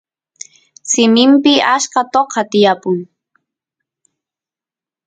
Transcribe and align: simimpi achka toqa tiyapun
simimpi 0.91 1.53
achka 1.75 2.01
toqa 2.13 2.41
tiyapun 2.51 2.97